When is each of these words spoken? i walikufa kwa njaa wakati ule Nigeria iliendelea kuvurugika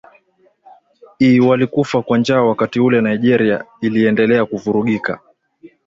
i 1.19 1.39
walikufa 1.39 2.01
kwa 2.01 2.17
njaa 2.17 2.41
wakati 2.41 2.79
ule 2.79 3.01
Nigeria 3.01 3.63
iliendelea 3.81 4.45
kuvurugika 4.45 5.19